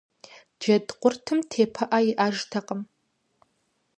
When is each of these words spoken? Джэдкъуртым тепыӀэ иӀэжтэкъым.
Джэдкъуртым 0.59 1.39
тепыӀэ 1.49 1.99
иӀэжтэкъым. 2.09 2.81